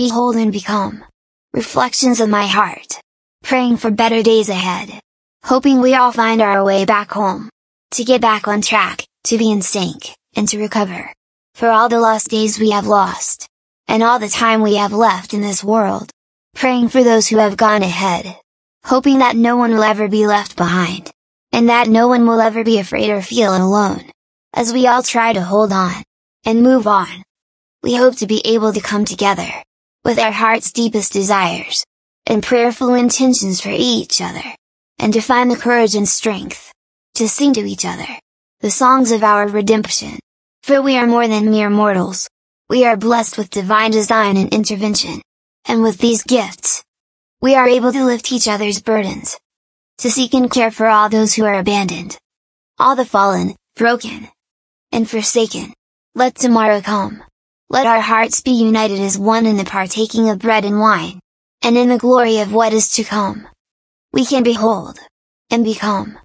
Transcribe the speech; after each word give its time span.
behold 0.00 0.34
and 0.36 0.50
become. 0.50 1.04
Reflections 1.52 2.20
of 2.20 2.28
my 2.30 2.46
heart. 2.46 2.98
Praying 3.42 3.76
for 3.76 3.90
better 3.90 4.22
days 4.22 4.48
ahead. 4.48 4.88
Hoping 5.44 5.82
we 5.82 5.94
all 5.94 6.10
find 6.10 6.40
our 6.40 6.64
way 6.64 6.86
back 6.86 7.10
home. 7.12 7.50
To 7.96 8.04
get 8.04 8.22
back 8.22 8.48
on 8.48 8.62
track, 8.62 9.04
to 9.24 9.36
be 9.36 9.50
in 9.50 9.60
sync, 9.60 10.16
and 10.34 10.48
to 10.48 10.58
recover. 10.58 11.12
For 11.52 11.68
all 11.68 11.90
the 11.90 12.00
lost 12.00 12.30
days 12.30 12.58
we 12.58 12.70
have 12.70 12.86
lost. 12.86 13.46
And 13.88 14.02
all 14.02 14.18
the 14.18 14.30
time 14.30 14.62
we 14.62 14.76
have 14.76 14.94
left 14.94 15.34
in 15.34 15.42
this 15.42 15.62
world. 15.62 16.08
Praying 16.54 16.88
for 16.88 17.04
those 17.04 17.28
who 17.28 17.36
have 17.36 17.58
gone 17.58 17.82
ahead. 17.82 18.38
Hoping 18.84 19.18
that 19.18 19.36
no 19.36 19.58
one 19.58 19.72
will 19.72 19.84
ever 19.84 20.08
be 20.08 20.26
left 20.26 20.56
behind. 20.56 21.10
And 21.52 21.68
that 21.68 21.88
no 21.88 22.08
one 22.08 22.26
will 22.26 22.40
ever 22.40 22.64
be 22.64 22.78
afraid 22.78 23.10
or 23.10 23.20
feel 23.20 23.54
alone. 23.54 24.04
As 24.54 24.72
we 24.72 24.86
all 24.86 25.02
try 25.02 25.34
to 25.34 25.42
hold 25.42 25.74
on. 25.74 26.02
And 26.46 26.62
move 26.62 26.86
on. 26.86 27.22
We 27.82 27.96
hope 27.96 28.16
to 28.16 28.26
be 28.26 28.40
able 28.46 28.72
to 28.72 28.80
come 28.80 29.04
together. 29.04 29.50
With 30.04 30.18
our 30.18 30.32
heart's 30.32 30.72
deepest 30.72 31.12
desires. 31.12 31.84
And 32.26 32.42
prayerful 32.42 32.94
intentions 32.94 33.60
for 33.60 33.70
each 33.72 34.20
other. 34.20 34.42
And 34.98 35.12
to 35.12 35.20
find 35.20 35.50
the 35.50 35.56
courage 35.56 35.94
and 35.94 36.08
strength. 36.08 36.72
To 37.16 37.28
sing 37.28 37.52
to 37.54 37.60
each 37.60 37.84
other. 37.84 38.06
The 38.60 38.70
songs 38.70 39.10
of 39.12 39.22
our 39.22 39.46
redemption. 39.46 40.18
For 40.62 40.80
we 40.80 40.96
are 40.96 41.06
more 41.06 41.28
than 41.28 41.50
mere 41.50 41.70
mortals. 41.70 42.28
We 42.68 42.84
are 42.84 42.96
blessed 42.96 43.36
with 43.36 43.50
divine 43.50 43.90
design 43.90 44.36
and 44.36 44.52
intervention. 44.54 45.20
And 45.66 45.82
with 45.82 45.98
these 45.98 46.22
gifts, 46.22 46.82
we 47.42 47.54
are 47.54 47.68
able 47.68 47.92
to 47.92 48.04
lift 48.04 48.32
each 48.32 48.48
other's 48.48 48.80
burdens. 48.80 49.38
To 49.98 50.10
seek 50.10 50.32
and 50.34 50.50
care 50.50 50.70
for 50.70 50.86
all 50.86 51.08
those 51.08 51.34
who 51.34 51.44
are 51.44 51.58
abandoned. 51.58 52.16
All 52.78 52.96
the 52.96 53.04
fallen, 53.04 53.54
broken, 53.76 54.28
and 54.92 55.08
forsaken. 55.08 55.74
Let 56.14 56.36
tomorrow 56.36 56.80
come. 56.80 57.22
Let 57.72 57.86
our 57.86 58.00
hearts 58.00 58.40
be 58.40 58.50
united 58.50 58.98
as 58.98 59.16
one 59.16 59.46
in 59.46 59.56
the 59.56 59.64
partaking 59.64 60.28
of 60.28 60.40
bread 60.40 60.64
and 60.64 60.80
wine. 60.80 61.20
And 61.62 61.78
in 61.78 61.88
the 61.88 61.98
glory 61.98 62.40
of 62.40 62.52
what 62.52 62.72
is 62.72 62.90
to 62.96 63.04
come. 63.04 63.46
We 64.12 64.26
can 64.26 64.42
behold. 64.42 64.98
And 65.52 65.62
become. 65.62 66.18